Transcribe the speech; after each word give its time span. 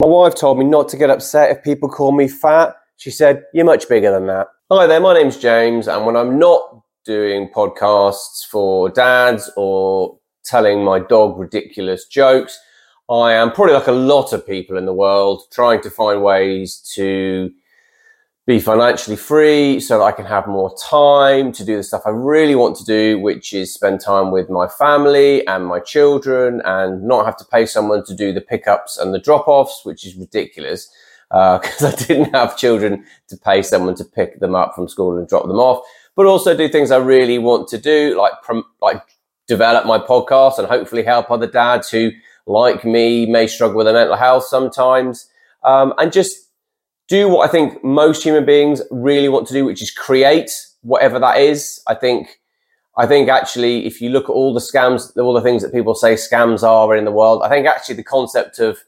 My 0.00 0.06
wife 0.06 0.34
told 0.34 0.58
me 0.58 0.64
not 0.64 0.88
to 0.88 0.96
get 0.96 1.10
upset 1.10 1.54
if 1.54 1.62
people 1.62 1.86
call 1.86 2.10
me 2.10 2.26
fat. 2.26 2.74
She 2.96 3.10
said, 3.10 3.42
You're 3.52 3.66
much 3.66 3.86
bigger 3.86 4.10
than 4.10 4.28
that. 4.28 4.46
Hi 4.70 4.86
there, 4.86 4.98
my 4.98 5.12
name's 5.12 5.36
James, 5.36 5.88
and 5.88 6.06
when 6.06 6.16
I'm 6.16 6.38
not 6.38 6.80
doing 7.04 7.50
podcasts 7.54 8.46
for 8.50 8.88
dads 8.88 9.50
or 9.58 10.16
telling 10.42 10.82
my 10.82 11.00
dog 11.00 11.38
ridiculous 11.38 12.06
jokes, 12.06 12.58
I 13.10 13.34
am 13.34 13.52
probably 13.52 13.74
like 13.74 13.88
a 13.88 13.92
lot 13.92 14.32
of 14.32 14.46
people 14.46 14.78
in 14.78 14.86
the 14.86 14.94
world 14.94 15.42
trying 15.52 15.82
to 15.82 15.90
find 15.90 16.22
ways 16.22 16.80
to 16.94 17.50
be 18.50 18.58
financially 18.58 19.14
free 19.14 19.78
so 19.78 19.98
that 19.98 20.04
I 20.04 20.10
can 20.10 20.24
have 20.24 20.48
more 20.48 20.74
time 20.76 21.52
to 21.52 21.64
do 21.64 21.76
the 21.76 21.84
stuff 21.84 22.02
I 22.04 22.10
really 22.10 22.56
want 22.56 22.74
to 22.78 22.84
do, 22.84 23.16
which 23.20 23.52
is 23.52 23.72
spend 23.72 24.00
time 24.00 24.32
with 24.32 24.50
my 24.50 24.66
family 24.66 25.46
and 25.46 25.64
my 25.64 25.78
children 25.78 26.60
and 26.64 27.04
not 27.04 27.26
have 27.26 27.36
to 27.36 27.44
pay 27.44 27.64
someone 27.64 28.04
to 28.06 28.12
do 28.12 28.32
the 28.32 28.40
pickups 28.40 28.98
and 28.98 29.14
the 29.14 29.20
drop 29.20 29.46
offs, 29.46 29.82
which 29.84 30.04
is 30.04 30.16
ridiculous 30.16 30.92
because 31.28 31.82
uh, 31.84 31.86
I 31.92 32.04
didn't 32.04 32.34
have 32.34 32.56
children 32.56 33.04
to 33.28 33.36
pay 33.36 33.62
someone 33.62 33.94
to 33.94 34.04
pick 34.04 34.40
them 34.40 34.56
up 34.56 34.74
from 34.74 34.88
school 34.88 35.16
and 35.16 35.28
drop 35.28 35.46
them 35.46 35.60
off, 35.60 35.86
but 36.16 36.26
also 36.26 36.56
do 36.56 36.68
things 36.68 36.90
I 36.90 36.96
really 36.96 37.38
want 37.38 37.68
to 37.68 37.78
do, 37.78 38.18
like, 38.18 38.32
prom- 38.42 38.66
like 38.82 39.00
develop 39.46 39.86
my 39.86 39.98
podcast 39.98 40.58
and 40.58 40.66
hopefully 40.66 41.04
help 41.04 41.30
other 41.30 41.46
dads 41.46 41.88
who, 41.88 42.10
like 42.48 42.84
me, 42.84 43.26
may 43.26 43.46
struggle 43.46 43.76
with 43.76 43.86
their 43.86 43.94
mental 43.94 44.16
health 44.16 44.42
sometimes. 44.46 45.28
Um, 45.62 45.94
and 45.98 46.12
just 46.12 46.49
do 47.10 47.28
what 47.28 47.46
I 47.46 47.52
think 47.52 47.82
most 47.84 48.22
human 48.22 48.46
beings 48.46 48.80
really 48.90 49.28
want 49.28 49.46
to 49.48 49.52
do, 49.52 49.64
which 49.64 49.82
is 49.82 49.90
create 49.90 50.50
whatever 50.82 51.18
that 51.18 51.38
is. 51.38 51.82
I 51.88 51.94
think, 51.94 52.40
I 52.96 53.06
think 53.06 53.28
actually, 53.28 53.84
if 53.84 54.00
you 54.00 54.10
look 54.10 54.24
at 54.24 54.32
all 54.32 54.54
the 54.54 54.60
scams, 54.60 55.14
all 55.18 55.34
the 55.34 55.42
things 55.42 55.62
that 55.62 55.72
people 55.72 55.94
say 55.96 56.14
scams 56.14 56.62
are 56.62 56.94
in 56.94 57.04
the 57.04 57.10
world, 57.10 57.42
I 57.42 57.48
think 57.48 57.66
actually 57.66 57.96
the 57.96 58.04
concept 58.04 58.60
of 58.60 58.78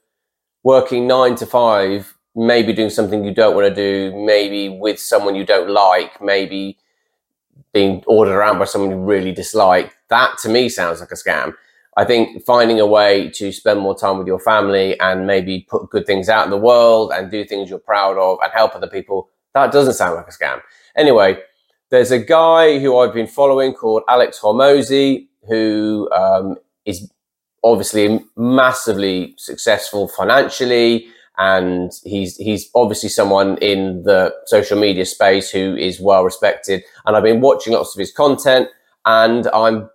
working 0.62 1.08
nine 1.08 1.34
to 1.34 1.46
five, 1.46 2.16
maybe 2.36 2.72
doing 2.72 2.90
something 2.90 3.24
you 3.24 3.34
don't 3.34 3.56
want 3.56 3.68
to 3.68 3.74
do, 3.74 4.16
maybe 4.24 4.68
with 4.68 5.00
someone 5.00 5.34
you 5.34 5.44
don't 5.44 5.68
like, 5.68 6.22
maybe 6.22 6.78
being 7.74 8.04
ordered 8.06 8.36
around 8.36 8.60
by 8.60 8.66
someone 8.66 8.90
you 8.90 8.96
really 8.96 9.32
dislike, 9.32 9.96
that 10.10 10.38
to 10.42 10.48
me 10.48 10.68
sounds 10.68 11.00
like 11.00 11.10
a 11.10 11.14
scam. 11.14 11.54
I 11.96 12.04
think 12.04 12.44
finding 12.44 12.80
a 12.80 12.86
way 12.86 13.28
to 13.30 13.52
spend 13.52 13.80
more 13.80 13.96
time 13.96 14.18
with 14.18 14.26
your 14.26 14.38
family 14.38 14.98
and 15.00 15.26
maybe 15.26 15.66
put 15.68 15.90
good 15.90 16.06
things 16.06 16.28
out 16.28 16.44
in 16.44 16.50
the 16.50 16.56
world 16.56 17.12
and 17.14 17.30
do 17.30 17.44
things 17.44 17.68
you're 17.68 17.78
proud 17.78 18.16
of 18.16 18.38
and 18.42 18.50
help 18.52 18.74
other 18.74 18.86
people, 18.86 19.28
that 19.54 19.72
doesn't 19.72 19.94
sound 19.94 20.16
like 20.16 20.26
a 20.26 20.30
scam. 20.30 20.62
Anyway, 20.96 21.36
there's 21.90 22.10
a 22.10 22.18
guy 22.18 22.78
who 22.78 22.96
I've 22.96 23.12
been 23.12 23.26
following 23.26 23.74
called 23.74 24.02
Alex 24.08 24.40
Hormozi, 24.40 25.28
who 25.46 26.08
um, 26.12 26.56
is 26.86 27.10
obviously 27.62 28.24
massively 28.36 29.34
successful 29.36 30.08
financially. 30.08 31.06
And 31.36 31.92
he's, 32.04 32.36
he's 32.38 32.70
obviously 32.74 33.10
someone 33.10 33.58
in 33.58 34.02
the 34.04 34.34
social 34.46 34.80
media 34.80 35.04
space 35.04 35.50
who 35.50 35.76
is 35.76 36.00
well 36.00 36.24
respected. 36.24 36.82
And 37.04 37.16
I've 37.16 37.22
been 37.22 37.42
watching 37.42 37.74
lots 37.74 37.94
of 37.94 37.98
his 38.00 38.12
content 38.12 38.68
and 39.04 39.46
I'm 39.48 39.90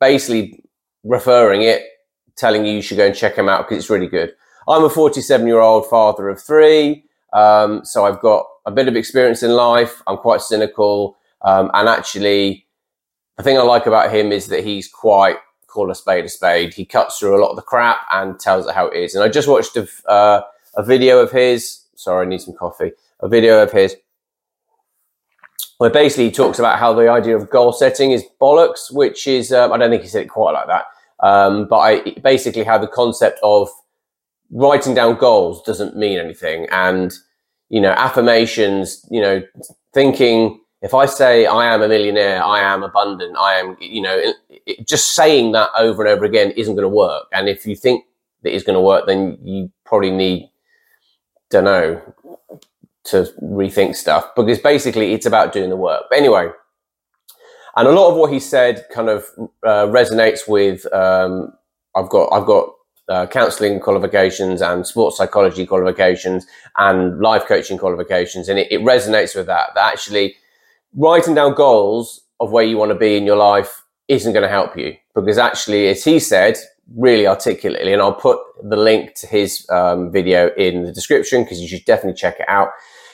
basically 0.00 0.63
referring 1.04 1.62
it, 1.62 1.82
telling 2.36 2.64
you 2.64 2.72
you 2.72 2.82
should 2.82 2.96
go 2.96 3.06
and 3.06 3.14
check 3.14 3.36
him 3.36 3.48
out 3.48 3.68
because 3.68 3.78
it's 3.78 3.90
really 3.90 4.08
good. 4.08 4.34
I'm 4.66 4.84
a 4.84 4.90
47 4.90 5.46
year 5.46 5.60
old 5.60 5.86
father 5.88 6.28
of 6.28 6.42
three. 6.42 7.04
Um, 7.32 7.84
so 7.84 8.04
I've 8.04 8.20
got 8.20 8.46
a 8.66 8.70
bit 8.70 8.88
of 8.88 8.96
experience 8.96 9.42
in 9.42 9.52
life. 9.52 10.02
I'm 10.06 10.16
quite 10.16 10.40
cynical. 10.40 11.16
Um, 11.42 11.70
and 11.74 11.88
actually, 11.88 12.66
the 13.36 13.42
thing 13.42 13.58
I 13.58 13.62
like 13.62 13.86
about 13.86 14.12
him 14.12 14.32
is 14.32 14.46
that 14.48 14.64
he's 14.64 14.88
quite 14.88 15.36
call 15.66 15.90
a 15.90 15.94
spade 15.94 16.24
a 16.24 16.28
spade. 16.28 16.72
He 16.72 16.84
cuts 16.84 17.18
through 17.18 17.36
a 17.36 17.42
lot 17.42 17.50
of 17.50 17.56
the 17.56 17.62
crap 17.62 18.06
and 18.12 18.38
tells 18.38 18.66
it 18.66 18.74
how 18.74 18.86
it 18.86 18.96
is. 18.96 19.14
And 19.14 19.24
I 19.24 19.28
just 19.28 19.48
watched 19.48 19.76
a, 19.76 19.88
uh, 20.08 20.42
a 20.76 20.82
video 20.84 21.18
of 21.18 21.32
his. 21.32 21.80
Sorry, 21.96 22.24
I 22.24 22.28
need 22.28 22.40
some 22.40 22.54
coffee. 22.54 22.92
A 23.20 23.28
video 23.28 23.62
of 23.62 23.72
his 23.72 23.96
where 25.78 25.90
basically 25.90 26.26
he 26.26 26.30
talks 26.30 26.58
about 26.58 26.78
how 26.78 26.92
the 26.92 27.08
idea 27.08 27.36
of 27.36 27.50
goal 27.50 27.72
setting 27.72 28.12
is 28.12 28.24
bollocks, 28.40 28.92
which 28.92 29.26
is, 29.26 29.52
um, 29.52 29.72
I 29.72 29.76
don't 29.76 29.90
think 29.90 30.02
he 30.02 30.08
said 30.08 30.22
it 30.22 30.28
quite 30.28 30.52
like 30.52 30.66
that. 30.68 30.84
Um, 31.24 31.66
but 31.66 31.78
I 31.78 32.10
basically 32.22 32.64
have 32.64 32.82
the 32.82 32.86
concept 32.86 33.40
of 33.42 33.70
writing 34.50 34.94
down 34.94 35.16
goals 35.16 35.62
doesn't 35.62 35.96
mean 35.96 36.18
anything. 36.18 36.68
And, 36.70 37.12
you 37.70 37.80
know, 37.80 37.92
affirmations, 37.92 39.04
you 39.10 39.22
know, 39.22 39.42
thinking, 39.94 40.60
if 40.82 40.92
I 40.92 41.06
say 41.06 41.46
I 41.46 41.74
am 41.74 41.80
a 41.80 41.88
millionaire, 41.88 42.44
I 42.44 42.60
am 42.60 42.82
abundant, 42.82 43.36
I 43.38 43.54
am, 43.54 43.74
you 43.80 44.02
know, 44.02 44.14
it, 44.14 44.36
it, 44.66 44.86
just 44.86 45.14
saying 45.14 45.52
that 45.52 45.70
over 45.78 46.04
and 46.04 46.14
over 46.14 46.26
again 46.26 46.50
isn't 46.50 46.74
going 46.74 46.84
to 46.84 46.94
work. 46.94 47.24
And 47.32 47.48
if 47.48 47.64
you 47.64 47.74
think 47.74 48.04
that 48.42 48.54
it's 48.54 48.64
going 48.64 48.76
to 48.76 48.82
work, 48.82 49.06
then 49.06 49.38
you 49.42 49.72
probably 49.86 50.10
need, 50.10 50.50
don't 51.48 51.64
know, 51.64 52.02
to 53.04 53.32
rethink 53.42 53.96
stuff 53.96 54.34
because 54.36 54.58
basically 54.58 55.14
it's 55.14 55.24
about 55.24 55.54
doing 55.54 55.70
the 55.70 55.76
work. 55.76 56.04
But 56.10 56.18
anyway, 56.18 56.50
and 57.76 57.88
a 57.88 57.92
lot 57.92 58.10
of 58.10 58.16
what 58.16 58.32
he 58.32 58.40
said 58.40 58.86
kind 58.92 59.08
of 59.08 59.24
uh, 59.64 59.86
resonates 59.86 60.48
with. 60.48 60.90
Um, 60.92 61.52
I've 61.96 62.08
got 62.08 62.32
I've 62.32 62.46
got 62.46 62.70
uh, 63.08 63.26
counselling 63.26 63.80
qualifications 63.80 64.62
and 64.62 64.86
sports 64.86 65.18
psychology 65.18 65.66
qualifications 65.66 66.46
and 66.78 67.20
life 67.20 67.44
coaching 67.46 67.78
qualifications, 67.78 68.48
and 68.48 68.58
it, 68.58 68.70
it 68.70 68.80
resonates 68.80 69.34
with 69.36 69.46
that. 69.46 69.70
That 69.74 69.92
actually 69.92 70.36
writing 70.96 71.34
down 71.34 71.54
goals 71.54 72.22
of 72.40 72.50
where 72.50 72.64
you 72.64 72.76
want 72.76 72.90
to 72.90 72.98
be 72.98 73.16
in 73.16 73.24
your 73.24 73.36
life 73.36 73.82
isn't 74.08 74.32
going 74.32 74.42
to 74.42 74.48
help 74.48 74.76
you 74.76 74.94
because 75.14 75.38
actually, 75.38 75.88
as 75.88 76.04
he 76.04 76.18
said 76.18 76.56
really 76.96 77.26
articulately, 77.26 77.92
and 77.92 78.02
I'll 78.02 78.12
put 78.12 78.38
the 78.62 78.76
link 78.76 79.14
to 79.16 79.26
his 79.26 79.66
um, 79.70 80.12
video 80.12 80.50
in 80.56 80.84
the 80.84 80.92
description 80.92 81.42
because 81.42 81.60
you 81.60 81.68
should 81.68 81.84
definitely 81.84 82.18
check 82.18 82.40
it 82.40 82.48
out. 82.48 82.70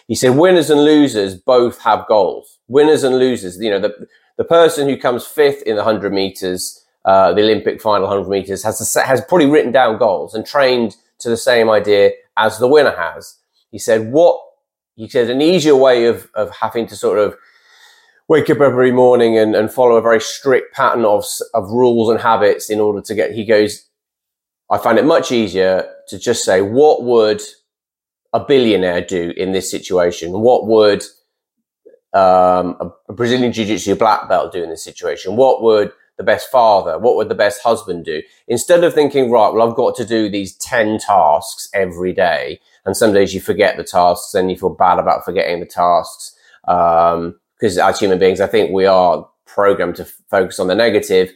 He 0.08 0.16
said 0.16 0.30
winners 0.30 0.70
and 0.70 0.84
losers 0.84 1.36
both 1.36 1.80
have 1.82 2.06
goals. 2.08 2.58
Winners 2.66 3.04
and 3.04 3.16
losers, 3.16 3.58
you 3.58 3.70
know, 3.70 3.78
the, 3.78 3.94
the 4.40 4.44
person 4.44 4.88
who 4.88 4.96
comes 4.96 5.26
fifth 5.26 5.60
in 5.64 5.76
the 5.76 5.84
100 5.84 6.14
meters, 6.14 6.82
uh, 7.04 7.30
the 7.34 7.42
Olympic 7.42 7.78
final 7.78 8.08
100 8.08 8.26
meters, 8.26 8.62
has, 8.62 8.78
has 8.94 9.20
probably 9.28 9.44
written 9.44 9.70
down 9.70 9.98
goals 9.98 10.34
and 10.34 10.46
trained 10.46 10.96
to 11.18 11.28
the 11.28 11.36
same 11.36 11.68
idea 11.68 12.12
as 12.38 12.58
the 12.58 12.66
winner 12.66 12.96
has. 12.96 13.36
He 13.70 13.78
said, 13.78 14.10
what, 14.10 14.40
he 14.96 15.10
said, 15.10 15.28
an 15.28 15.42
easier 15.42 15.76
way 15.76 16.06
of, 16.06 16.30
of 16.34 16.56
having 16.56 16.86
to 16.86 16.96
sort 16.96 17.18
of 17.18 17.36
wake 18.28 18.48
up 18.48 18.62
every 18.62 18.90
morning 18.90 19.36
and, 19.36 19.54
and 19.54 19.70
follow 19.70 19.96
a 19.96 20.00
very 20.00 20.22
strict 20.22 20.74
pattern 20.74 21.04
of, 21.04 21.22
of 21.52 21.68
rules 21.68 22.08
and 22.08 22.18
habits 22.18 22.70
in 22.70 22.80
order 22.80 23.02
to 23.02 23.14
get, 23.14 23.32
he 23.32 23.44
goes, 23.44 23.90
I 24.70 24.78
find 24.78 24.98
it 24.98 25.04
much 25.04 25.32
easier 25.32 25.86
to 26.08 26.18
just 26.18 26.46
say, 26.46 26.62
what 26.62 27.02
would 27.02 27.42
a 28.32 28.40
billionaire 28.40 29.02
do 29.02 29.34
in 29.36 29.52
this 29.52 29.70
situation? 29.70 30.32
What 30.32 30.66
would 30.66 31.04
um, 32.12 32.92
a, 33.08 33.12
Brazilian 33.12 33.52
Jiu 33.52 33.64
Jitsu 33.64 33.94
black 33.94 34.28
belt 34.28 34.52
do 34.52 34.62
in 34.62 34.70
this 34.70 34.84
situation? 34.84 35.36
What 35.36 35.62
would 35.62 35.92
the 36.16 36.24
best 36.24 36.50
father, 36.50 36.98
what 36.98 37.16
would 37.16 37.28
the 37.28 37.34
best 37.34 37.62
husband 37.62 38.04
do? 38.04 38.22
Instead 38.46 38.84
of 38.84 38.92
thinking, 38.92 39.30
right, 39.30 39.52
well, 39.52 39.66
I've 39.66 39.76
got 39.76 39.96
to 39.96 40.04
do 40.04 40.28
these 40.28 40.54
10 40.56 40.98
tasks 40.98 41.70
every 41.72 42.12
day. 42.12 42.60
And 42.84 42.96
some 42.96 43.12
days 43.12 43.34
you 43.34 43.40
forget 43.40 43.76
the 43.76 43.84
tasks 43.84 44.34
and 44.34 44.50
you 44.50 44.58
feel 44.58 44.74
bad 44.74 44.98
about 44.98 45.24
forgetting 45.24 45.60
the 45.60 45.66
tasks. 45.66 46.36
Um, 46.68 47.40
because 47.58 47.78
as 47.78 47.98
human 47.98 48.18
beings, 48.18 48.40
I 48.40 48.46
think 48.46 48.72
we 48.72 48.86
are 48.86 49.28
programmed 49.46 49.96
to 49.96 50.02
f- 50.02 50.16
focus 50.30 50.58
on 50.58 50.66
the 50.66 50.74
negative. 50.74 51.32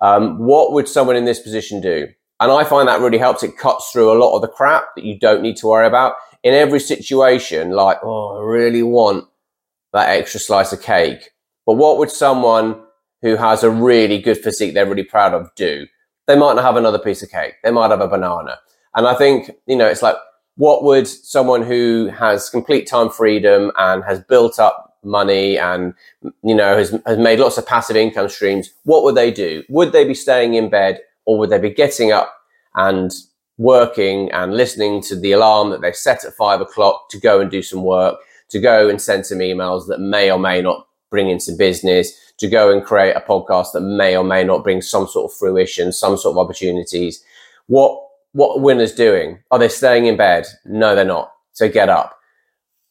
Um, 0.00 0.38
what 0.38 0.72
would 0.72 0.88
someone 0.88 1.16
in 1.16 1.24
this 1.24 1.40
position 1.40 1.80
do? 1.80 2.08
And 2.40 2.50
I 2.50 2.64
find 2.64 2.88
that 2.88 3.00
really 3.00 3.18
helps. 3.18 3.42
It 3.42 3.56
cuts 3.56 3.90
through 3.90 4.12
a 4.12 4.18
lot 4.18 4.34
of 4.34 4.42
the 4.42 4.48
crap 4.48 4.84
that 4.96 5.04
you 5.04 5.18
don't 5.18 5.42
need 5.42 5.56
to 5.58 5.66
worry 5.66 5.86
about 5.86 6.14
in 6.42 6.54
every 6.54 6.80
situation. 6.80 7.70
Like, 7.70 7.98
oh, 8.02 8.38
I 8.38 8.44
really 8.44 8.82
want 8.82 9.26
that 9.94 10.10
extra 10.10 10.38
slice 10.38 10.72
of 10.72 10.82
cake. 10.82 11.30
But 11.64 11.74
what 11.74 11.96
would 11.98 12.10
someone 12.10 12.82
who 13.22 13.36
has 13.36 13.62
a 13.62 13.70
really 13.70 14.20
good 14.20 14.36
physique 14.36 14.74
they're 14.74 14.84
really 14.84 15.04
proud 15.04 15.32
of 15.32 15.54
do? 15.54 15.86
They 16.26 16.36
might 16.36 16.54
not 16.54 16.64
have 16.64 16.76
another 16.76 16.98
piece 16.98 17.22
of 17.22 17.30
cake. 17.30 17.54
They 17.62 17.70
might 17.70 17.90
have 17.90 18.00
a 18.00 18.08
banana. 18.08 18.58
And 18.94 19.06
I 19.06 19.14
think, 19.14 19.50
you 19.66 19.76
know, 19.76 19.86
it's 19.86 20.02
like, 20.02 20.16
what 20.56 20.84
would 20.84 21.08
someone 21.08 21.62
who 21.62 22.08
has 22.08 22.50
complete 22.50 22.86
time 22.86 23.08
freedom 23.08 23.72
and 23.76 24.04
has 24.04 24.20
built 24.20 24.58
up 24.58 24.96
money 25.04 25.58
and, 25.58 25.94
you 26.42 26.54
know, 26.54 26.76
has, 26.76 26.96
has 27.06 27.18
made 27.18 27.38
lots 27.38 27.58
of 27.58 27.66
passive 27.66 27.96
income 27.96 28.28
streams, 28.28 28.70
what 28.84 29.04
would 29.04 29.14
they 29.14 29.30
do? 29.30 29.62
Would 29.68 29.92
they 29.92 30.04
be 30.04 30.14
staying 30.14 30.54
in 30.54 30.70
bed 30.70 31.00
or 31.24 31.38
would 31.38 31.50
they 31.50 31.58
be 31.58 31.70
getting 31.70 32.12
up 32.12 32.32
and 32.74 33.12
working 33.58 34.30
and 34.32 34.56
listening 34.56 35.02
to 35.02 35.16
the 35.16 35.32
alarm 35.32 35.70
that 35.70 35.82
they 35.82 35.92
set 35.92 36.24
at 36.24 36.34
five 36.34 36.60
o'clock 36.60 37.08
to 37.10 37.20
go 37.20 37.40
and 37.40 37.50
do 37.50 37.62
some 37.62 37.82
work? 37.82 38.16
To 38.50 38.60
go 38.60 38.88
and 38.88 39.00
send 39.00 39.26
some 39.26 39.38
emails 39.38 39.88
that 39.88 40.00
may 40.00 40.30
or 40.30 40.38
may 40.38 40.62
not 40.62 40.86
bring 41.10 41.30
in 41.30 41.40
some 41.40 41.56
business, 41.56 42.12
to 42.38 42.48
go 42.48 42.72
and 42.72 42.84
create 42.84 43.14
a 43.16 43.20
podcast 43.20 43.72
that 43.72 43.80
may 43.80 44.16
or 44.16 44.24
may 44.24 44.44
not 44.44 44.64
bring 44.64 44.82
some 44.82 45.06
sort 45.06 45.30
of 45.30 45.38
fruition, 45.38 45.92
some 45.92 46.16
sort 46.16 46.34
of 46.34 46.38
opportunities. 46.38 47.22
What 47.66 48.00
what 48.32 48.60
winners 48.62 48.94
doing? 48.94 49.38
Are 49.50 49.58
they 49.60 49.68
staying 49.68 50.06
in 50.06 50.16
bed? 50.16 50.46
No, 50.64 50.94
they're 50.96 51.04
not. 51.04 51.32
So 51.52 51.68
get 51.68 51.88
up. 51.88 52.18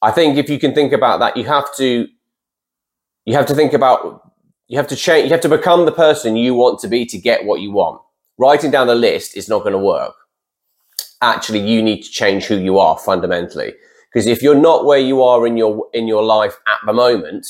I 0.02 0.12
think 0.12 0.38
if 0.38 0.50
you 0.50 0.60
can 0.60 0.74
think 0.74 0.94
about 0.94 1.20
that, 1.20 1.38
you 1.38 1.44
have 1.46 1.74
to 1.78 2.08
you 3.26 3.36
have 3.36 3.46
to 3.48 3.56
think 3.56 3.74
about 3.74 4.32
you 4.68 4.78
have 4.78 4.88
to 4.88 4.96
change 4.96 5.26
you 5.26 5.32
have 5.32 5.42
to 5.42 5.50
become 5.50 5.86
the 5.86 5.92
person 5.92 6.38
you 6.38 6.56
want 6.56 6.80
to 6.80 6.88
be 6.88 7.06
to 7.08 7.18
get 7.18 7.46
what 7.46 7.62
you 7.62 7.72
want. 7.72 8.02
Writing 8.38 8.72
down 8.72 8.88
the 8.88 8.96
list 8.96 9.38
is 9.38 9.50
not 9.50 9.60
going 9.60 9.74
to 9.74 9.80
work. 9.80 10.16
actually 11.22 11.60
you 11.60 11.82
need 11.82 12.04
to 12.04 12.10
change 12.10 12.46
who 12.46 12.58
you 12.58 12.80
are 12.80 12.98
fundamentally. 12.98 13.74
Because 14.14 14.28
if 14.28 14.44
you're 14.44 14.56
not 14.56 14.86
where 14.86 15.00
you 15.00 15.24
are 15.24 15.48
in 15.48 15.58
your 15.58 15.88
in 15.92 16.08
your 16.08 16.24
life 16.24 16.60
at 16.68 16.78
the 16.86 16.94
moment, 16.94 17.48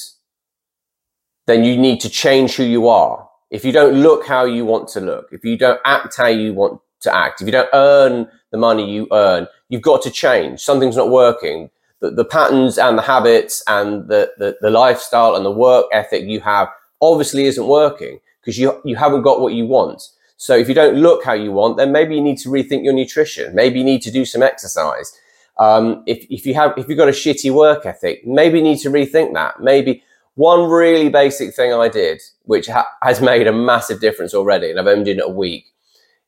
then 1.46 1.64
you 1.64 1.78
need 1.78 2.00
to 2.02 2.10
change 2.10 2.56
who 2.56 2.64
you 2.64 2.88
are. 2.88 3.28
If 3.52 3.66
you 3.66 3.72
don't 3.72 3.96
look 3.96 4.26
how 4.26 4.46
you 4.46 4.66
want 4.66 4.88
to 4.90 5.02
look, 5.02 5.28
if 5.32 5.44
you 5.44 5.58
don't 5.58 5.82
act 5.84 6.16
how 6.18 6.28
you 6.28 6.54
want 6.54 6.80
to 7.02 7.14
act, 7.14 7.42
if 7.42 7.48
you 7.48 7.52
don't 7.52 7.70
earn 7.74 8.30
the 8.52 8.58
money 8.58 8.90
you 8.90 9.08
earn, 9.12 9.48
you've 9.68 9.82
got 9.82 10.02
to 10.04 10.12
change. 10.12 10.62
Something's 10.62 10.96
not 10.96 11.12
working. 11.12 11.70
The, 12.00 12.12
the 12.12 12.26
patterns 12.26 12.78
and 12.78 12.98
the 12.98 13.02
habits 13.02 13.62
and 13.68 14.08
the, 14.08 14.32
the, 14.38 14.58
the 14.62 14.70
lifestyle 14.70 15.36
and 15.36 15.46
the 15.46 15.52
work 15.52 15.86
ethic 15.92 16.24
you 16.24 16.40
have 16.42 16.70
obviously 17.02 17.46
isn't 17.46 17.68
working 17.68 18.20
because 18.42 18.58
you, 18.58 18.82
you 18.86 18.96
haven't 18.96 19.22
got 19.22 19.42
what 19.42 19.54
you 19.54 19.66
want. 19.66 20.02
So 20.38 20.56
if 20.56 20.68
you 20.68 20.76
don't 20.76 20.96
look 20.96 21.24
how 21.24 21.34
you 21.34 21.52
want, 21.52 21.78
then 21.78 21.92
maybe 21.92 22.16
you 22.16 22.22
need 22.22 22.38
to 22.40 22.50
rethink 22.50 22.84
your 22.84 22.94
nutrition. 22.94 23.56
Maybe 23.56 23.80
you 23.80 23.86
need 23.86 24.02
to 24.02 24.12
do 24.12 24.26
some 24.26 24.44
exercise. 24.44 25.18
Um, 25.60 26.04
if, 26.08 26.26
if 26.30 26.46
you 26.46 26.54
have, 26.56 26.74
if 26.78 26.88
you've 26.88 26.98
got 26.98 27.08
a 27.08 27.12
shitty 27.12 27.54
work 27.54 27.86
ethic, 27.86 28.26
maybe 28.26 28.58
you 28.58 28.64
need 28.64 28.80
to 28.80 28.90
rethink 28.90 29.34
that. 29.34 29.60
Maybe 29.60 30.04
one 30.36 30.70
really 30.70 31.10
basic 31.10 31.54
thing 31.54 31.74
I 31.74 31.90
did, 31.90 32.22
which 32.44 32.68
ha- 32.68 32.88
has 33.04 33.22
made 33.22 33.48
a 33.48 33.54
massive 33.54 34.02
difference 34.02 34.34
already, 34.34 34.72
and 34.72 34.80
I've 34.80 34.88
only 34.88 35.14
done 35.14 35.20
it 35.20 35.30
a 35.30 35.34
week, 35.34 35.68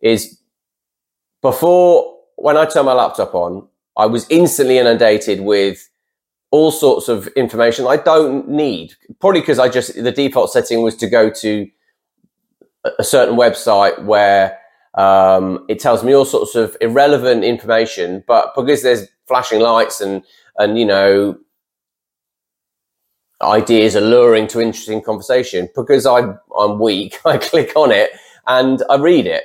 is 0.02 0.40
before 1.42 2.16
when 2.36 2.58
I 2.58 2.66
turn 2.66 2.86
my 2.86 2.94
laptop 2.94 3.34
on, 3.34 3.68
I 3.98 4.06
was 4.06 4.28
instantly 4.30 4.78
inundated 4.78 5.42
with 5.42 5.90
all 6.52 6.72
sorts 6.72 7.08
of 7.08 7.28
information 7.30 7.88
I 7.88 7.98
don't 7.98 8.48
need. 8.50 8.94
Probably 9.20 9.42
because 9.42 9.60
I 9.60 9.70
just 9.70 9.96
the 9.96 10.12
default 10.12 10.52
setting 10.52 10.82
was 10.82 10.96
to 10.98 11.08
go 11.08 11.30
to 11.30 11.68
a 13.00 13.04
certain 13.04 13.36
website 13.36 14.04
where 14.04 14.60
um, 14.96 15.66
it 15.68 15.80
tells 15.80 16.04
me 16.04 16.14
all 16.14 16.26
sorts 16.26 16.56
of 16.56 16.78
irrelevant 16.82 17.44
information, 17.44 18.24
but 18.28 18.54
because 18.56 18.84
there's 18.84 19.08
flashing 19.28 19.60
lights 19.60 20.02
and 20.02 20.24
and 20.58 20.78
you 20.78 20.86
know 20.86 21.38
ideas 23.42 23.96
alluring 23.96 24.48
to 24.48 24.62
interesting 24.62 25.02
conversation, 25.02 25.70
because 25.76 26.06
I 26.06 26.34
I'm 26.58 26.80
weak, 26.80 27.20
I 27.26 27.38
click 27.38 27.74
on 27.76 27.92
it 27.92 28.12
and 28.48 28.84
I 28.90 28.96
read 28.98 29.26
it. 29.28 29.44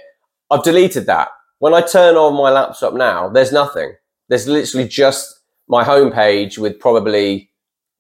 I've 0.51 0.63
deleted 0.63 1.07
that. 1.07 1.29
When 1.59 1.75
I 1.75 1.83
turn 1.83 2.17
on 2.17 2.35
my 2.35 2.51
laptop 2.51 2.95
now, 2.95 3.29
there's 3.29 3.53
nothing. 3.53 3.93
There's 4.29 4.49
literally 4.49 4.89
just 4.89 5.41
my 5.69 5.85
homepage 5.85 6.59
with 6.59 6.79
probably 6.81 7.51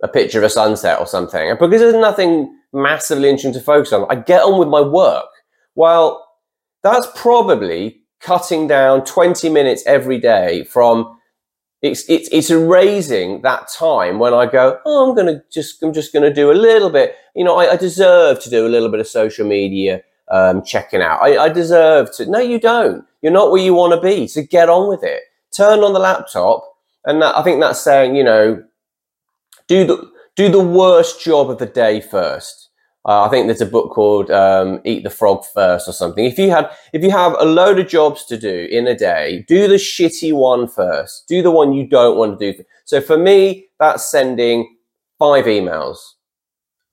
a 0.03 0.09
picture 0.09 0.38
of 0.38 0.44
a 0.44 0.50
sunset 0.50 0.99
or 0.99 1.06
something. 1.06 1.50
And 1.50 1.59
because 1.59 1.81
there's 1.81 1.94
nothing 1.94 2.56
massively 2.73 3.29
interesting 3.29 3.53
to 3.53 3.61
focus 3.61 3.93
on, 3.93 4.06
I 4.09 4.17
get 4.17 4.43
on 4.43 4.59
with 4.59 4.69
my 4.69 4.81
work. 4.81 5.26
Well, 5.75 6.26
that's 6.83 7.06
probably 7.15 8.00
cutting 8.21 8.67
down 8.67 9.05
20 9.05 9.49
minutes 9.50 9.83
every 9.87 10.19
day 10.19 10.65
from 10.65 11.19
it's, 11.82 12.09
it's, 12.09 12.29
it's 12.31 12.50
erasing 12.50 13.41
that 13.43 13.69
time 13.69 14.19
when 14.19 14.35
I 14.35 14.47
go, 14.47 14.79
oh, 14.85 15.09
I'm 15.09 15.15
going 15.15 15.35
to 15.35 15.43
just, 15.50 15.82
I'm 15.82 15.93
just 15.93 16.12
going 16.12 16.23
to 16.23 16.32
do 16.32 16.50
a 16.50 16.53
little 16.53 16.91
bit. 16.91 17.17
You 17.35 17.44
know, 17.44 17.56
I, 17.56 17.73
I, 17.73 17.77
deserve 17.77 18.41
to 18.43 18.50
do 18.50 18.67
a 18.67 18.69
little 18.69 18.91
bit 18.91 19.00
of 19.00 19.06
social 19.06 19.47
media 19.47 20.03
um, 20.31 20.62
checking 20.62 21.00
out. 21.00 21.23
I, 21.23 21.44
I 21.44 21.49
deserve 21.49 22.15
to. 22.17 22.27
No, 22.27 22.38
you 22.38 22.61
don't. 22.61 23.05
You're 23.23 23.32
not 23.32 23.50
where 23.50 23.62
you 23.62 23.75
want 23.75 23.94
to 23.94 24.00
be. 24.00 24.27
So 24.27 24.43
get 24.43 24.69
on 24.69 24.88
with 24.88 25.03
it. 25.03 25.23
Turn 25.56 25.81
on 25.81 25.93
the 25.93 25.99
laptop. 25.99 26.65
And 27.06 27.23
that, 27.23 27.37
I 27.37 27.43
think 27.43 27.61
that's 27.61 27.81
saying, 27.81 28.15
you 28.15 28.25
know, 28.25 28.62
do 29.67 29.85
the, 29.87 30.11
do 30.37 30.50
the 30.50 30.61
worst 30.61 31.23
job 31.23 31.50
of 31.50 31.59
the 31.59 31.67
day 31.67 32.00
first. 32.00 32.69
Uh, 33.06 33.25
I 33.25 33.29
think 33.29 33.47
there's 33.47 33.62
a 33.62 33.67
book 33.67 33.93
called 33.93 34.31
um, 34.31 34.81
"Eat 34.85 35.05
the 35.05 35.11
Frog 35.11 35.44
First 35.55 35.88
or 35.88 35.93
something. 35.93 36.25
If 36.25 36.38
you 36.38 36.50
had, 36.50 36.70
if 36.93 37.02
you 37.02 37.11
have 37.11 37.35
a 37.38 37.44
load 37.44 37.79
of 37.79 37.88
jobs 37.88 38.25
to 38.26 38.37
do 38.37 38.69
in 38.70 38.87
a 38.87 38.94
day, 38.94 39.44
do 39.49 39.69
the 39.69 39.76
shitty 39.76 40.35
one 40.35 40.69
first. 40.69 41.26
Do 41.26 41.43
the 41.43 41.50
one 41.50 41.73
you 41.73 41.87
don't 41.87 42.19
want 42.19 42.38
to 42.38 42.52
do. 42.52 42.64
So 42.85 43.00
for 43.00 43.17
me, 43.17 43.69
that's 43.79 44.11
sending 44.11 44.76
five 45.19 45.47
emails, 45.47 45.97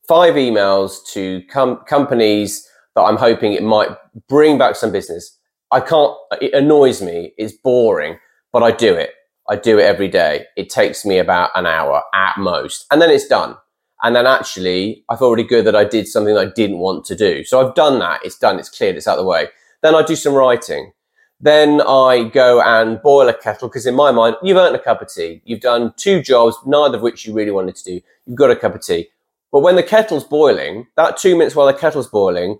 five 0.08 0.36
emails 0.36 1.06
to 1.14 1.42
com- 1.50 1.84
companies 1.88 2.66
that 2.96 3.02
I'm 3.02 3.18
hoping 3.18 3.52
it 3.54 3.64
might 3.64 3.90
bring 4.30 4.58
back 4.58 4.78
some 4.78 4.94
business. 4.94 5.38
I 5.72 5.82
can't. 5.82 6.16
It 6.40 6.54
annoys 6.54 7.02
me. 7.02 7.34
It's 7.38 7.54
boring, 7.54 8.18
but 8.54 8.64
I 8.64 8.72
do 8.72 8.94
it. 8.94 9.12
I 9.50 9.58
do 9.58 9.78
it 9.78 9.84
every 9.84 10.08
day. 10.08 10.46
It 10.56 10.70
takes 10.70 11.06
me 11.06 11.20
about 11.20 11.52
an 11.54 11.66
hour 11.66 12.02
at 12.14 12.38
most, 12.38 12.86
and 12.92 13.02
then 13.02 13.10
it's 13.10 13.28
done 13.28 13.58
and 14.04 14.16
then 14.16 14.28
actually, 14.28 15.04
I 15.10 15.16
felt 15.16 15.36
really 15.36 15.48
good 15.48 15.66
that 15.66 15.76
I 15.76 15.84
did 15.84 16.08
something 16.08 16.38
I 16.38 16.46
didn't 16.46 16.78
want 16.78 17.06
to 17.06 17.16
do. 17.16 17.44
So 17.44 17.66
I've 17.66 17.76
done 17.76 18.00
that. 18.00 18.22
It's 18.24 18.38
done. 18.38 18.60
It's 18.60 18.70
cleared. 18.70 18.96
It's 18.96 19.08
out 19.08 19.18
of 19.18 19.24
the 19.24 19.30
way. 19.30 19.48
Then 19.82 19.96
I 19.96 20.04
do 20.04 20.16
some 20.16 20.34
writing. 20.34 20.92
Then 21.40 21.82
I 21.82 22.30
go 22.34 22.62
and 22.62 23.02
boil 23.02 23.30
a 23.30 23.34
kettle 23.34 23.68
because 23.68 23.86
in 23.86 23.96
my 23.96 24.12
mind, 24.12 24.38
you've 24.42 24.58
earned 24.58 24.76
a 24.76 24.84
cup 24.84 25.02
of 25.02 25.14
tea. 25.14 25.42
You've 25.46 25.62
done 25.62 25.94
two 25.98 26.22
jobs, 26.22 26.56
neither 26.66 26.98
of 26.98 27.04
which 27.04 27.26
you 27.26 27.34
really 27.34 27.52
wanted 27.52 27.76
to 27.76 27.84
do. 27.84 28.02
You've 28.26 28.38
got 28.38 28.52
a 28.52 28.56
cup 28.56 28.76
of 28.76 28.82
tea. 28.82 29.10
But 29.52 29.62
when 29.62 29.76
the 29.76 29.84
kettle's 29.84 30.24
boiling, 30.24 30.88
that 30.96 31.18
two 31.18 31.36
minutes 31.36 31.56
while 31.56 31.68
the 31.68 31.74
kettle's 31.74 32.08
boiling, 32.08 32.60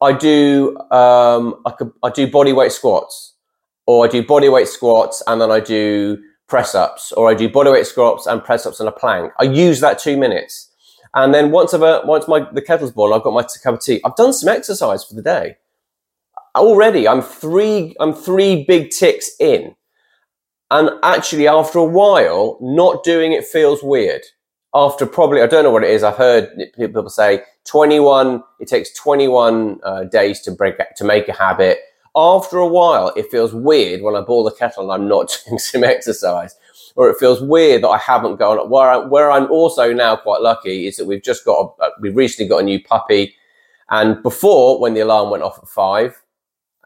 I 0.00 0.12
do 0.12 0.78
um, 0.90 1.60
I, 1.66 1.72
could, 1.72 1.92
I 2.02 2.10
do 2.10 2.30
body 2.30 2.52
weight 2.52 2.72
squats, 2.72 3.34
or 3.86 4.04
I 4.06 4.08
do 4.08 4.22
body 4.22 4.48
weight 4.48 4.68
squats, 4.68 5.22
and 5.26 5.40
then 5.40 5.50
I 5.50 5.60
do 5.60 6.22
press 6.46 6.74
ups, 6.74 7.12
or 7.12 7.28
I 7.30 7.34
do 7.34 7.48
body 7.48 7.70
weight 7.70 7.86
squats 7.86 8.26
and 8.26 8.42
press 8.42 8.64
ups 8.64 8.80
and 8.80 8.88
a 8.88 8.92
plank. 8.92 9.32
I 9.38 9.44
use 9.44 9.80
that 9.80 9.98
two 9.98 10.16
minutes. 10.16 10.69
And 11.14 11.34
then 11.34 11.50
once 11.50 11.74
I've 11.74 11.82
uh, 11.82 12.02
once 12.04 12.28
my 12.28 12.46
the 12.52 12.62
kettle's 12.62 12.92
boiled, 12.92 13.14
I've 13.14 13.24
got 13.24 13.34
my 13.34 13.42
cup 13.42 13.74
of 13.74 13.80
tea. 13.80 14.00
I've 14.04 14.16
done 14.16 14.32
some 14.32 14.48
exercise 14.48 15.04
for 15.04 15.14
the 15.14 15.22
day 15.22 15.56
already. 16.54 17.08
I'm 17.08 17.22
three 17.22 17.96
I'm 18.00 18.14
three 18.14 18.64
big 18.64 18.90
ticks 18.90 19.30
in, 19.40 19.74
and 20.70 20.90
actually 21.02 21.48
after 21.48 21.78
a 21.78 21.84
while, 21.84 22.58
not 22.60 23.02
doing 23.02 23.32
it 23.32 23.44
feels 23.44 23.82
weird. 23.82 24.22
After 24.72 25.04
probably 25.04 25.42
I 25.42 25.46
don't 25.48 25.64
know 25.64 25.72
what 25.72 25.82
it 25.84 25.90
is. 25.90 26.04
I've 26.04 26.16
heard 26.16 26.50
people 26.76 27.08
say 27.10 27.42
21. 27.66 28.42
It 28.60 28.68
takes 28.68 28.92
21 28.94 29.80
uh, 29.82 30.04
days 30.04 30.40
to 30.42 30.52
break 30.52 30.76
to 30.96 31.04
make 31.04 31.28
a 31.28 31.32
habit. 31.32 31.80
After 32.16 32.58
a 32.58 32.66
while, 32.66 33.12
it 33.16 33.30
feels 33.30 33.54
weird 33.54 34.02
when 34.02 34.16
I 34.16 34.20
boil 34.20 34.44
the 34.44 34.52
kettle 34.52 34.90
and 34.90 35.02
I'm 35.02 35.08
not 35.08 35.36
doing 35.46 35.58
some 35.58 35.82
exercise 35.82 36.54
or 37.00 37.08
it 37.08 37.16
feels 37.18 37.40
weird 37.40 37.82
that 37.82 37.88
I 37.88 37.96
haven't 37.96 38.36
gone. 38.36 38.58
Where, 38.68 38.90
I, 38.90 38.98
where 38.98 39.30
I'm 39.30 39.50
also 39.50 39.90
now 39.90 40.16
quite 40.16 40.42
lucky 40.42 40.86
is 40.86 40.98
that 40.98 41.06
we've 41.06 41.22
just 41.22 41.46
got, 41.46 41.74
a, 41.80 41.82
uh, 41.82 41.90
we've 41.98 42.14
recently 42.14 42.46
got 42.46 42.58
a 42.58 42.62
new 42.62 42.78
puppy. 42.78 43.34
And 43.88 44.22
before, 44.22 44.78
when 44.78 44.92
the 44.92 45.00
alarm 45.00 45.30
went 45.30 45.42
off 45.42 45.58
at 45.62 45.66
five, 45.66 46.22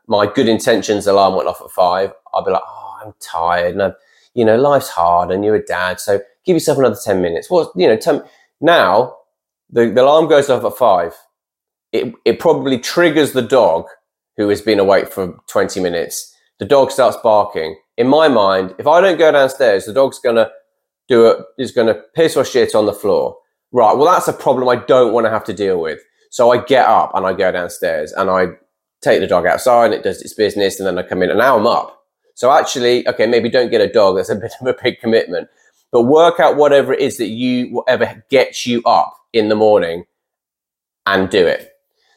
my 0.07 0.33
good 0.33 0.49
intentions 0.49 1.09
alarm 1.09 1.35
went 1.35 1.49
off 1.49 1.61
at 1.61 1.73
five, 1.73 2.13
I'd 2.33 2.45
be 2.45 2.53
like, 2.53 2.63
oh, 2.65 2.99
I'm 3.05 3.13
tired. 3.19 3.73
And, 3.73 3.83
I, 3.83 3.93
you 4.35 4.45
know, 4.45 4.57
life's 4.57 4.89
hard 4.89 5.33
and 5.33 5.45
you're 5.45 5.57
a 5.57 5.67
dad. 5.67 5.99
So 5.99 6.21
give 6.45 6.55
yourself 6.55 6.79
another 6.79 6.99
10 7.03 7.21
minutes. 7.21 7.51
Well, 7.51 7.73
you 7.75 7.89
know, 7.89 7.97
ten, 7.97 8.23
now 8.61 9.17
the, 9.69 9.87
the 9.91 10.01
alarm 10.05 10.29
goes 10.29 10.49
off 10.49 10.65
at 10.65 10.79
five. 10.79 11.13
It, 11.91 12.15
it 12.25 12.39
probably 12.39 12.79
triggers 12.79 13.33
the 13.33 13.43
dog 13.43 13.87
who 14.37 14.49
has 14.49 14.63
been 14.63 14.79
awake 14.79 15.09
for 15.09 15.41
20 15.49 15.81
minutes. 15.81 16.33
The 16.61 16.67
dog 16.67 16.93
starts 16.93 17.17
barking 17.21 17.77
in 17.97 18.09
my 18.09 18.29
mind, 18.29 18.75
if 18.79 18.87
I 18.87 19.01
don't 19.01 19.19
go 19.19 19.31
downstairs, 19.31 19.87
the 19.87 19.93
dog's 19.93 20.19
gonna 20.19 20.51
do 21.09 21.27
it, 21.27 21.39
is 21.59 21.73
gonna 21.73 21.95
piss 22.15 22.37
or 22.37 22.45
shit 22.45 22.75
on 22.75 22.87
the 22.87 22.93
floor. 22.93 23.37
Right. 23.73 23.97
Well, 23.97 24.13
that's 24.13 24.29
a 24.29 24.33
problem 24.33 24.69
I 24.69 24.77
don't 24.77 25.13
want 25.13 25.27
to 25.27 25.31
have 25.31 25.45
to 25.45 25.53
deal 25.53 25.81
with. 25.81 26.01
So 26.31 26.51
I 26.53 26.63
get 26.63 26.87
up 26.87 27.11
and 27.15 27.27
I 27.27 27.33
go 27.33 27.51
downstairs 27.51 28.13
and 28.13 28.31
I 28.31 28.47
take 29.03 29.21
the 29.21 29.27
dog 29.27 29.47
outside 29.47 29.87
and 29.87 29.95
it 29.95 30.05
does 30.05 30.23
its 30.23 30.35
business 30.35 30.79
and 30.79 30.87
then 30.87 30.99
I 30.99 31.03
come 31.03 31.23
in 31.23 31.31
and 31.31 31.39
now 31.39 31.59
I'm 31.59 31.67
up. 31.67 32.01
So 32.35 32.53
actually, 32.53 33.07
okay, 33.09 33.27
maybe 33.27 33.49
don't 33.49 33.71
get 33.71 33.81
a 33.81 33.93
dog. 33.93 34.17
That's 34.17 34.31
a 34.31 34.35
bit 34.37 34.53
of 34.61 34.67
a 34.67 34.77
big 34.83 35.01
commitment, 35.01 35.49
but 35.93 36.03
work 36.03 36.41
out 36.41 36.57
whatever 36.57 36.93
it 36.93 37.01
is 37.01 37.19
that 37.19 37.29
you, 37.29 37.69
whatever 37.69 38.25
gets 38.31 38.67
you 38.67 38.83
up 38.85 39.15
in 39.33 39.49
the 39.49 39.57
morning 39.57 40.05
and 41.07 41.29
do 41.29 41.47
it. 41.47 41.71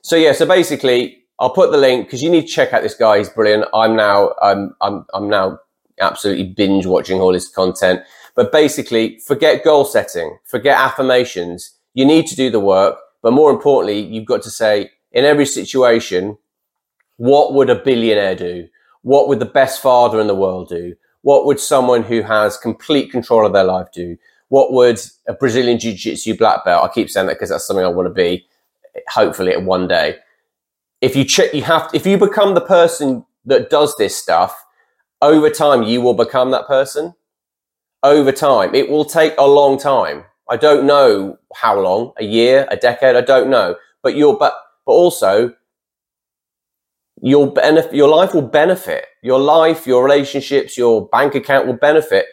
So 0.03 0.15
yeah, 0.15 0.31
so 0.31 0.45
basically 0.45 1.23
I'll 1.39 1.53
put 1.53 1.71
the 1.71 1.77
link 1.77 2.07
because 2.07 2.23
you 2.23 2.29
need 2.29 2.47
to 2.47 2.53
check 2.53 2.73
out 2.73 2.83
this 2.83 2.95
guy. 2.95 3.17
He's 3.17 3.29
brilliant. 3.29 3.65
I'm 3.73 3.95
now, 3.95 4.33
I'm, 4.41 4.75
I'm, 4.81 5.05
I'm 5.13 5.29
now 5.29 5.59
absolutely 5.99 6.45
binge 6.45 6.85
watching 6.85 7.19
all 7.19 7.33
his 7.33 7.49
content. 7.49 8.01
But 8.35 8.51
basically, 8.51 9.19
forget 9.19 9.63
goal 9.63 9.85
setting, 9.85 10.37
forget 10.45 10.77
affirmations. 10.77 11.71
You 11.93 12.05
need 12.05 12.27
to 12.27 12.35
do 12.35 12.49
the 12.49 12.59
work. 12.59 12.97
But 13.21 13.33
more 13.33 13.51
importantly, 13.51 13.99
you've 13.99 14.25
got 14.25 14.43
to 14.43 14.49
say 14.49 14.91
in 15.11 15.25
every 15.25 15.45
situation, 15.45 16.37
what 17.17 17.53
would 17.53 17.69
a 17.69 17.75
billionaire 17.75 18.35
do? 18.35 18.67
What 19.01 19.27
would 19.27 19.39
the 19.39 19.45
best 19.45 19.81
father 19.81 20.19
in 20.19 20.27
the 20.27 20.35
world 20.35 20.69
do? 20.69 20.95
What 21.21 21.45
would 21.45 21.59
someone 21.59 22.03
who 22.03 22.21
has 22.21 22.57
complete 22.57 23.11
control 23.11 23.45
of 23.45 23.53
their 23.53 23.63
life 23.63 23.87
do? 23.91 24.17
What 24.49 24.71
would 24.71 24.99
a 25.27 25.33
Brazilian 25.33 25.79
Jiu 25.79 25.93
Jitsu 25.93 26.37
black 26.37 26.63
belt? 26.63 26.85
I 26.85 26.93
keep 26.93 27.09
saying 27.09 27.27
that 27.27 27.33
because 27.33 27.49
that's 27.49 27.65
something 27.65 27.85
I 27.85 27.89
want 27.89 28.07
to 28.07 28.13
be, 28.13 28.45
hopefully, 29.09 29.51
at 29.51 29.63
one 29.63 29.87
day. 29.87 30.17
If 31.01 31.15
you 31.15 31.25
check, 31.25 31.53
you 31.53 31.63
have, 31.63 31.89
if 31.93 32.05
you 32.05 32.17
become 32.17 32.53
the 32.53 32.61
person 32.61 33.25
that 33.45 33.69
does 33.69 33.95
this 33.97 34.15
stuff, 34.15 34.55
over 35.21 35.49
time 35.49 35.83
you 35.83 36.01
will 36.01 36.13
become 36.13 36.51
that 36.51 36.67
person 36.67 37.13
over 38.03 38.31
time 38.31 38.75
it 38.75 38.89
will 38.89 39.05
take 39.05 39.33
a 39.37 39.47
long 39.47 39.77
time 39.77 40.23
i 40.49 40.55
don't 40.55 40.85
know 40.85 41.37
how 41.55 41.79
long 41.79 42.13
a 42.17 42.23
year 42.23 42.67
a 42.69 42.77
decade 42.77 43.15
i 43.15 43.21
don't 43.21 43.49
know 43.49 43.75
but 44.03 44.15
you're 44.15 44.37
but 44.37 44.53
but 44.85 44.93
also 44.93 45.53
your 47.21 47.51
benefit, 47.51 47.93
your 47.93 48.09
life 48.09 48.33
will 48.33 48.43
benefit. 48.43 49.05
Your 49.23 49.39
life, 49.39 49.87
your 49.87 50.03
relationships, 50.03 50.77
your 50.77 51.07
bank 51.07 51.35
account 51.35 51.67
will 51.67 51.73
benefit. 51.73 52.27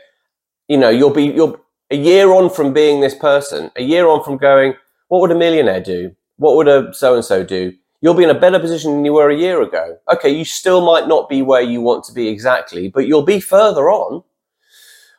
You 0.68 0.76
know, 0.76 0.90
you'll 0.90 1.10
be 1.10 1.24
you're 1.24 1.60
a 1.90 1.96
year 1.96 2.32
on 2.32 2.50
from 2.50 2.72
being 2.72 3.00
this 3.00 3.14
person, 3.14 3.70
a 3.76 3.82
year 3.82 4.06
on 4.06 4.22
from 4.22 4.36
going, 4.36 4.74
what 5.08 5.20
would 5.20 5.30
a 5.30 5.34
millionaire 5.34 5.80
do? 5.80 6.14
What 6.36 6.56
would 6.56 6.68
a 6.68 6.92
so 6.92 7.14
and 7.14 7.24
so 7.24 7.44
do? 7.44 7.72
You'll 8.04 8.12
be 8.12 8.24
in 8.24 8.28
a 8.28 8.38
better 8.38 8.58
position 8.58 8.92
than 8.92 9.06
you 9.06 9.14
were 9.14 9.30
a 9.30 9.34
year 9.34 9.62
ago. 9.62 9.96
Okay, 10.12 10.28
you 10.28 10.44
still 10.44 10.84
might 10.84 11.08
not 11.08 11.26
be 11.26 11.40
where 11.40 11.62
you 11.62 11.80
want 11.80 12.04
to 12.04 12.12
be 12.12 12.28
exactly, 12.28 12.88
but 12.88 13.06
you'll 13.06 13.22
be 13.22 13.40
further 13.40 13.88
on. 13.88 14.22